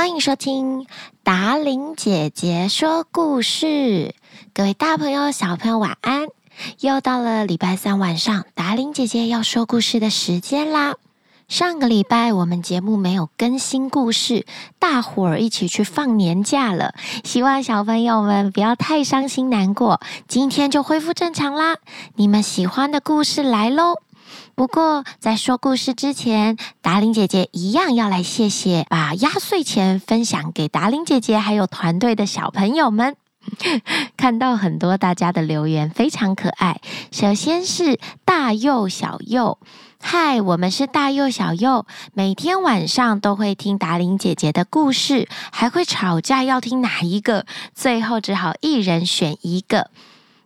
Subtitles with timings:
[0.00, 0.86] 欢迎收听
[1.22, 4.14] 达伶姐姐说故事，
[4.54, 6.28] 各位大朋友、小朋友晚安！
[6.80, 10.94] 又到了礼拜三晚上，达伶姐姐要说故事的时间啦。
[11.48, 14.46] 上个礼拜我们节目没有更新故事，
[14.78, 16.94] 大伙儿一起去放年假了。
[17.22, 21.76] 希望小朋友们不要太伤心难过，今天就恢复正常啦。
[22.14, 23.96] 你们喜欢的故事来喽！
[24.60, 33.16] 不过，在说故事之前，达玲姐姐一样要来谢谢把压岁钱分享给达玲姐姐还有团队的小朋友们。
[34.18, 36.82] 看到很多大家的留言，非常可爱。
[37.10, 39.58] 首先是大佑小佑，
[39.98, 49.88] 嗨，我们是大佑小佑，每天晚上都会听达玲姐姐的故事，还会吵架要听哪一个，最后只好一人选一个。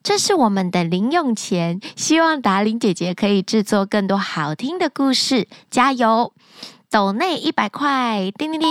[0.04, 6.34] 这是我们的零用钱，希望达玲姐姐可以制作更多好听的故事，加油！
[6.90, 8.68] 抖内一百块，叮叮叮，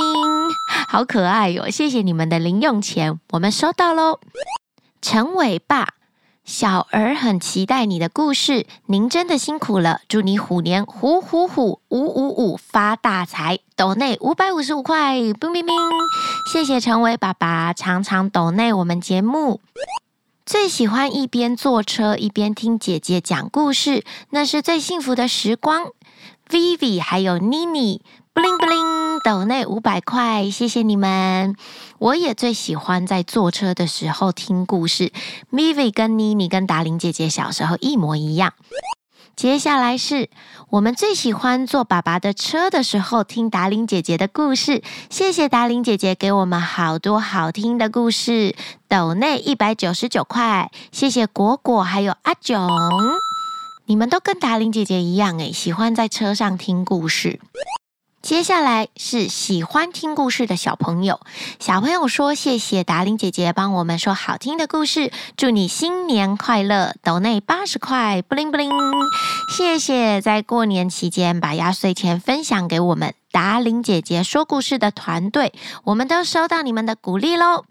[0.87, 1.71] 好可爱哟！
[1.71, 4.19] 谢谢你们的零用钱，我们收到喽。
[5.01, 5.95] 陈伟爸，
[6.45, 13.57] 小儿很期待你的故事，您真的辛苦了，祝你虎年虎虎虎，五五五发大财！
[13.75, 15.75] 抖内五百五十五块，冰冰冰，
[16.53, 19.59] 谢谢陈伟爸爸，常常抖内我们节目。
[20.45, 25.91] 最喜欢一边坐车一边听姐姐讲故事，那是最幸福的时光。
[26.49, 28.01] Vivi 还有妮妮
[28.33, 31.55] ，bling bling，抖内五百块，谢谢你们。
[31.97, 35.13] 我也最喜欢在坐车的时候听故事。
[35.49, 38.53] Vivi 跟妮妮跟达玲姐姐小时候一模一样。
[39.35, 40.29] 接下来是
[40.69, 48.55] 我们最喜欢坐爸爸的车的时候听达玲姐姐的故事，谢谢达玲姐姐给我们好多好听的故事。
[48.87, 52.69] 斗内一百九十九块，谢谢果果还有阿囧，
[53.85, 57.39] 你们都跟达玲姐姐一样诶，喜欢在车上听故事。
[58.23, 61.19] 接下来是喜欢听故事的小朋友，
[61.59, 68.71] 小朋友说：“谢谢达玲姐姐帮我们说好听的故事，祝你新年快乐！”抖内八十块，布灵布灵，
[69.53, 75.51] 谢谢在过年期间把压岁钱分享给我们达玲姐姐说故事的团队，
[75.83, 77.65] 我们都收到你们的鼓励喽。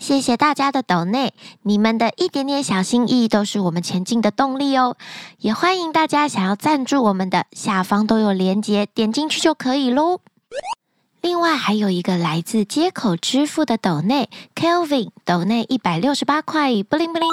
[0.00, 4.96] 谢谢大家的抖内，你们的一点点小心意都是我们前进的动力哦。
[5.38, 10.20] 也欢迎大家想要赞助我们的，下方都有连接，点进去就可以喽。
[11.20, 17.28] 另外还有一个来自接口支付的抖内，Kelvin 抖内一百六十八块，不灵不灵，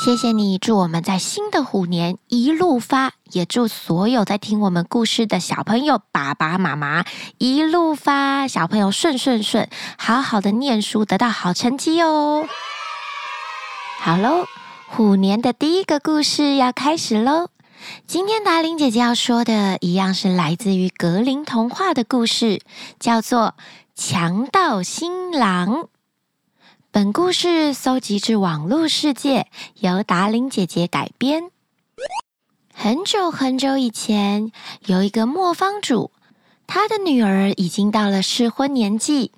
[0.00, 7.04] 谢谢你，祝我们在新的虎年一路发，也祝所有在听我们故事的小朋友爸爸妈妈
[7.38, 12.46] 一路发，小朋友顺顺顺，好好的念书，得到好成绩哦。
[14.00, 14.46] 好喽，
[14.88, 17.48] 虎年的第一个故事要开始喽。
[18.06, 22.60] 今天达玲姐姐要说的，一样是来自于格林童话的故事，
[22.98, 23.54] 叫做
[23.94, 25.68] 《强盗新郎》。
[26.94, 31.44] 本故事搜集至网络世界，由达伶姐姐改编。
[32.74, 34.52] 很久很久以前，
[34.84, 36.10] 有一个磨坊主，
[36.66, 39.32] 他的女儿已经到了适婚年纪，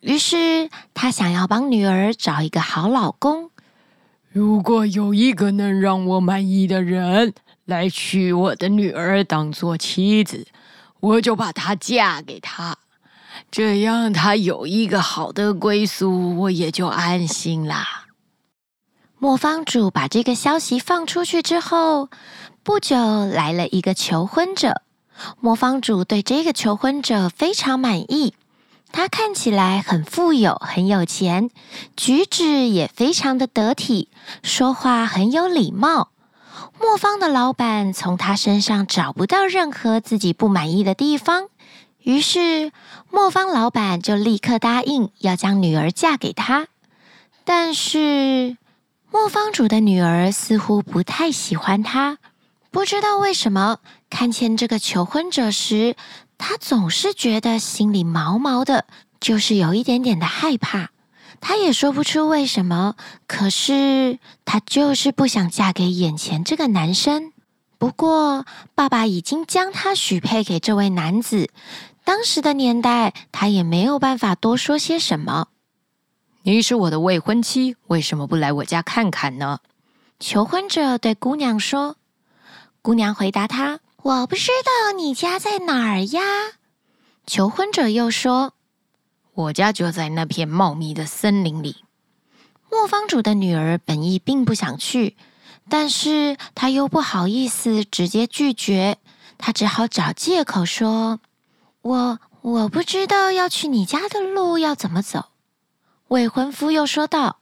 [0.00, 3.50] 于是他想要帮女儿找一个好老公。
[4.28, 7.32] 如果有一个能让我满意的人，
[7.64, 10.46] 来娶我的女儿当做妻子，
[11.00, 12.76] 我就把她嫁给他，
[13.50, 18.06] 这样他有一个好的归宿，我也就安心啦。
[19.18, 22.08] 磨坊主把这个消息放出去之后，
[22.62, 24.82] 不久来了一个求婚者。
[25.40, 28.34] 磨坊主对这个求婚者非常满意，
[28.92, 31.50] 他看起来很富有，很有钱，
[31.96, 34.08] 举止也非常的得体，
[34.44, 36.10] 说话很有礼貌。
[36.80, 41.48] 磨坊的老板从他身上找不到任何自己不满意的地方，
[42.08, 42.72] 于是
[43.10, 46.68] 磨坊老板就立刻答应要将女儿嫁给他。
[47.44, 48.56] 但是
[49.12, 52.16] 磨坊主的女儿似乎不太喜欢他，
[52.70, 55.96] 不知道为什么，看见这个求婚者时，
[56.38, 58.86] 她总是觉得心里毛毛的，
[59.20, 60.88] 就是有一点点的害怕。
[61.42, 62.96] 她也说不出为什么，
[63.26, 67.34] 可是她就是不想嫁给眼前这个男生。
[67.76, 71.50] 不过，爸爸已经将她许配给这位男子。
[72.08, 75.48] 当时的年代，他也没有办法多说些什么。
[76.40, 79.60] 你是我的未婚妻，为什么不来我家看看呢？
[80.18, 81.96] 求婚者对姑娘说。
[82.80, 86.22] 姑娘回答他：“我不知道你家在哪儿呀。”
[87.28, 88.54] 求婚者又说。
[89.34, 91.84] 我家就在那片茂密的森林里。
[92.70, 95.14] 磨坊主的女儿本意并不想去，
[95.68, 98.96] 但是她又不好意思直接拒绝，
[99.36, 101.20] 她只好找借口说
[101.82, 105.26] ：“我我不知道要去你家的路要怎么走。”
[106.08, 107.38] 未婚夫又说道：“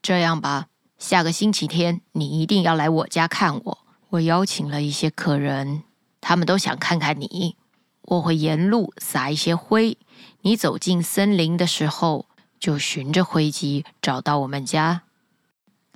[0.00, 0.66] 这样吧，
[0.98, 3.78] 下个星期天你一定要来我家看我。
[4.10, 5.82] 我邀请了一些客人，
[6.20, 7.56] 他们都想看看你。
[8.02, 9.98] 我会沿路撒一些灰，
[10.42, 12.26] 你走进森林的时候，
[12.58, 15.02] 就循着灰迹找到我们家。”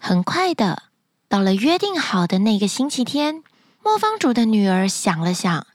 [0.02, 0.84] 很快的，
[1.28, 3.42] 到了约定好的那个星期天。
[3.82, 5.66] 磨坊主的女儿想了想，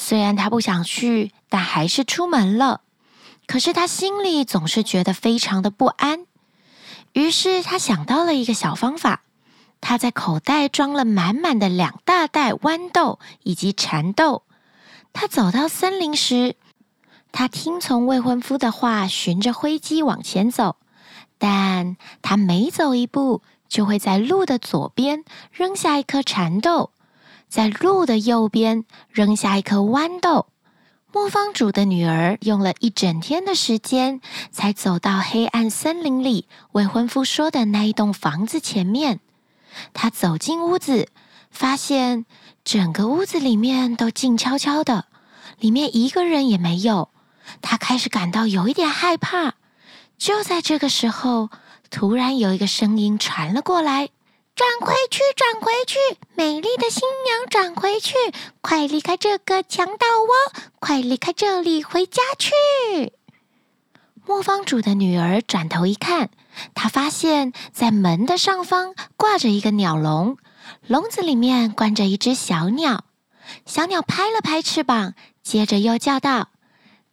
[0.00, 2.82] 虽然他不想去，但还是出门了。
[3.48, 6.24] 可是他心里总是觉得非常的不安。
[7.14, 9.22] 于是他想到了一个小方法，
[9.80, 14.44] 他在口袋装了满满的两大袋豌豆以及蚕豆。
[15.12, 16.54] 他走到森林时，
[17.32, 20.76] 他听从未婚夫的话，循着灰机往前走。
[21.38, 26.92] 但他每走一步，就会在路的左边扔下一颗蚕豆。
[27.48, 30.46] 在路的右边扔下一颗豌豆。
[31.10, 34.20] 磨坊主的女儿用了一整天的时间，
[34.52, 39.20] 才走到黑暗森林里未婚夫说的那一栋房子前面。
[39.94, 41.08] 她走进屋子，
[41.50, 42.26] 发现
[42.62, 45.06] 整个屋子里面都静悄悄的，
[45.58, 47.08] 里面一个人也没有。
[47.62, 49.54] 她开始感到有一点害怕。
[50.18, 51.48] 就在这个时候，
[51.90, 54.10] 突然有一个声音传了过来。
[54.58, 55.98] 转回去，转回去，
[56.34, 58.16] 美丽的新娘，转回去！
[58.60, 63.12] 快离开这个强盗窝，快离开这里，回家去！
[64.26, 66.30] 磨坊主的女儿转头一看，
[66.74, 70.38] 她发现在门的上方挂着一个鸟笼，
[70.88, 73.04] 笼子里面关着一只小鸟。
[73.64, 76.48] 小鸟拍了拍翅膀，接着又叫道。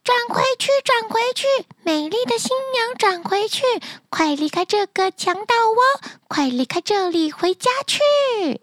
[0.06, 1.46] 转回去，转回去，
[1.82, 3.64] 美丽的新娘，转回去！
[4.08, 8.60] 快离开这个强盗窝，快离开这里，回家去！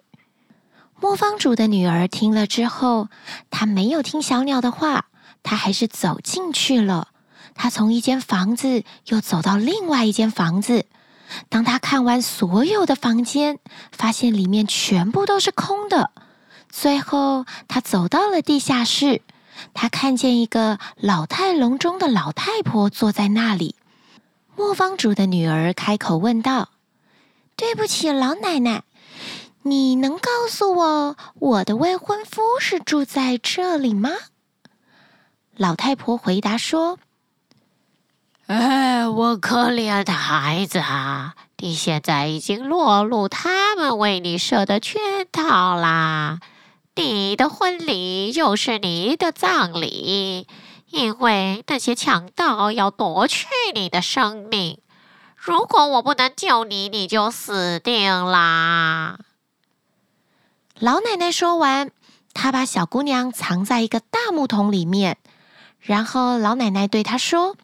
[1.02, 3.10] 磨坊主的女儿听了之后，
[3.52, 5.08] 她没有听小鸟的话，
[5.44, 7.10] 她还是走进去了。
[7.54, 10.86] 她从一间房子又走到另外一间房子。
[11.50, 13.60] 当她看完所有的房间，
[13.92, 16.12] 发现里面全部都是空的。
[16.70, 19.22] 最后，她走到了地下室。
[19.74, 23.76] 他看见一个老态龙钟的老太婆坐在那里。
[24.56, 26.70] 磨坊主的女儿开口问道
[27.58, 28.84] ：“对不起，老奶奶，
[29.64, 34.12] 你能告诉我，我的未婚夫是住在这里吗？”
[35.58, 37.00] 老太婆回答说
[38.46, 45.02] ：“哎，我可怜的孩子啊，你现在已经落入他们为你设的圈
[45.32, 46.40] 套啦。”
[46.96, 50.48] 你的婚礼就是你的葬礼，
[50.90, 54.80] 因为那些强盗要夺去你的生命。
[55.36, 59.18] 如果我不能救你，你就死定啦！
[60.80, 61.92] 老奶奶说完，
[62.34, 65.18] 她把小姑娘藏在一个大木桶里面，
[65.80, 67.58] 然后老奶奶对她说：“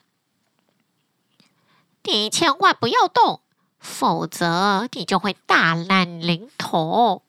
[2.04, 3.42] 你千万不要动，
[3.80, 7.22] 否则你就会大难临头。”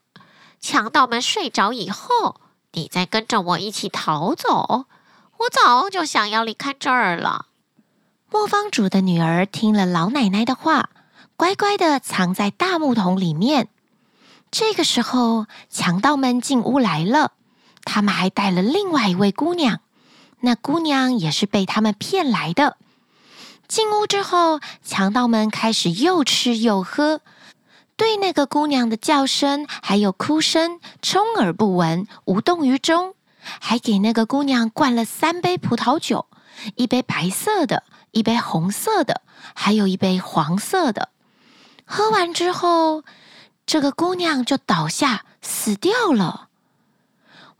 [0.60, 2.40] 强盗们睡着以后，
[2.72, 4.84] 你再跟着我一起逃走。
[5.38, 7.46] 我早就想要离开这儿了。
[8.30, 10.90] 磨坊主的女儿听了老奶奶的话，
[11.36, 13.68] 乖乖的藏在大木桶里面。
[14.50, 17.32] 这个时候，强盗们进屋来了，
[17.84, 19.80] 他们还带了另外一位姑娘。
[20.40, 22.76] 那姑娘也是被他们骗来的。
[23.66, 27.20] 进屋之后，强盗们开始又吃又喝。
[28.00, 36.24] 对那个姑娘的叫声还有哭声充耳不闻，无动于衷，还给那个姑娘灌了三杯葡萄酒，
[36.76, 39.20] 一杯白色的，一杯红色的，
[39.54, 41.10] 还有一杯黄色的。
[41.84, 43.04] 喝完之后，
[43.66, 46.48] 这个姑娘就倒下死掉了。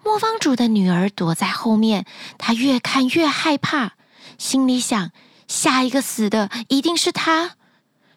[0.03, 2.07] 磨坊主的女儿躲在后面，
[2.39, 3.93] 她越看越害怕，
[4.39, 5.11] 心里想：
[5.47, 7.57] 下一个死的一定是她。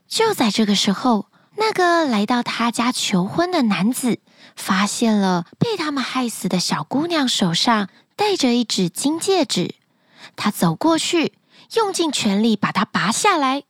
[0.07, 1.27] 就在这个时候。
[1.55, 4.19] 那个来到他家求婚的男子，
[4.55, 9.75] 发现了被他们害死的小姑娘手上戴着一只金戒指。
[10.35, 11.33] 他走过去，
[11.75, 13.63] 用尽全力把它拔下来，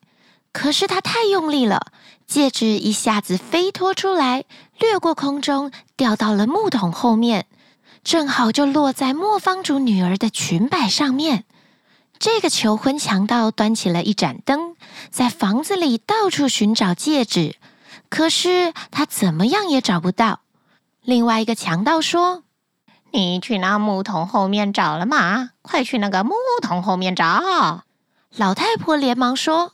[0.52, 1.92] 可是他太用力了，
[2.26, 4.46] 戒指一下子飞脱出来，
[4.80, 7.48] 掠过空中，掉到了木桶后面，
[8.04, 11.44] 正好就落在磨坊主女儿的裙摆上面。
[12.18, 14.78] 这个求婚强盗端起了一盏灯，
[15.10, 17.58] 在房子里到处寻找戒指。
[18.14, 20.42] 可是他怎么样也找不到。
[21.02, 22.44] 另外一个强盗说
[23.10, 25.50] ：“你去那木桶后面找了吗？
[25.64, 27.82] 快去那个木桶后面找！”
[28.38, 29.74] 老太婆连忙说：“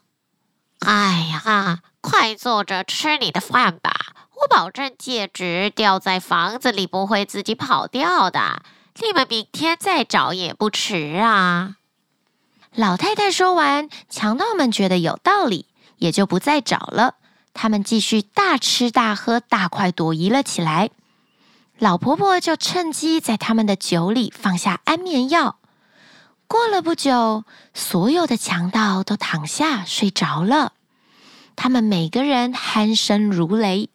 [0.79, 3.91] 哎呀，快坐着吃你的饭吧！
[4.35, 8.61] 我保证戒指掉在房子里不会自己跑掉的。
[9.01, 11.75] 你们明天再找也不迟啊。”
[12.73, 15.65] 老太太说完，强盗们觉得有道理，
[15.97, 17.15] 也就不再找了。
[17.53, 20.89] 他们继续大吃大喝，大快朵颐了起来。
[21.77, 25.57] 老婆婆就趁机在他们的酒里放下安眠药。
[26.47, 30.73] 过了不久，所有的强盗都躺下睡着了。
[31.55, 33.89] 他们每个人鼾声如雷。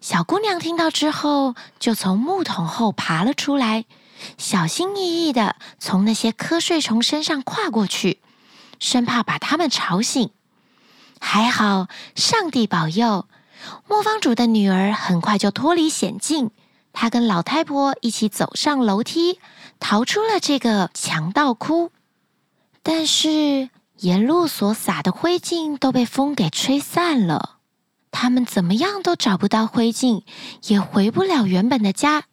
[0.00, 3.84] 小姑娘听到之后，就从木桶后爬了出来，
[4.38, 8.20] 小心翼翼地从那些瞌睡虫身上跨过去，
[8.80, 10.30] 生怕把他们吵醒。
[11.34, 13.26] 还好，上帝保佑，
[13.88, 16.50] 磨坊主的女儿很快就脱离险境。
[16.92, 19.40] 她跟老太婆一起走上楼梯，
[19.80, 21.90] 逃出了这个强盗窟。
[22.82, 23.70] 但是
[24.00, 27.56] 沿路所撒的灰烬都被风给吹散了，
[28.10, 30.24] 他们怎么样都找不到灰烬，
[30.64, 32.24] 也回不了原本的家。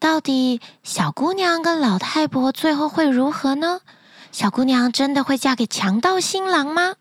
[0.00, 3.82] 到底小姑娘跟老太婆最后会如何呢？
[4.32, 6.94] 小姑娘真的会嫁给强盗新郎吗？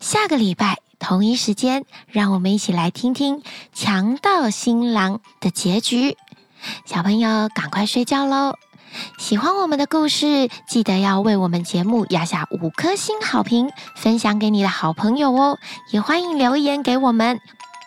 [0.00, 6.16] 下个礼拜同一时间，让我们一起来听听强盗新郎的结局。
[6.84, 8.54] 小朋友，赶快睡觉喽！
[9.18, 15.58] 喜欢我们的故事，记得要为我们节目压下五颗星好评，分享给你的好朋友哦。
[15.92, 17.40] 也欢迎留言给我们。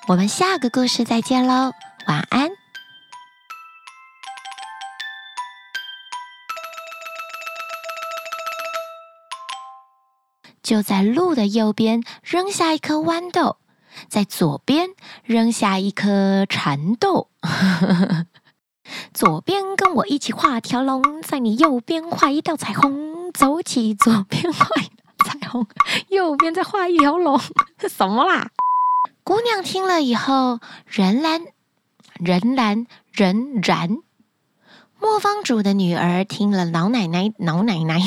[0.08, 1.72] 我们下个故事再见喽，
[2.08, 2.49] 晚安。
[10.69, 13.57] 就在路的右边扔下一颗豌豆，
[14.07, 14.89] 在左边
[15.23, 17.27] 扔下一颗蚕豆。
[19.11, 23.33] 左边跟我一起画条龙，在你右边画一道彩虹。
[23.33, 25.65] 走起，左边画一道彩虹，
[26.09, 27.41] 右边再画一条龙。
[27.89, 28.51] 什么啦？
[29.23, 31.47] 姑娘听了以后，仍然、
[32.19, 33.97] 仍然、仍然。
[34.99, 37.99] 磨坊主的女儿听了老奶奶、老奶奶。